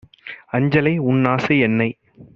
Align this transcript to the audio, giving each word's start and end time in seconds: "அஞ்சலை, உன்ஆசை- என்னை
"அஞ்சலை, 0.53 0.93
உன்ஆசை- 1.05 1.57
என்னை 1.67 1.89